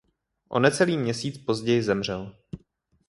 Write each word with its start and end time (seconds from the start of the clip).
O 0.49 0.59
necelý 0.59 0.97
měsíc 0.97 1.37
později 1.37 1.83
zemřel. 1.83 2.35